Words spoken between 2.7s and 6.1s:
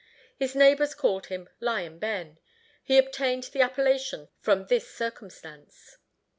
He obtained the appellation from this circumstance.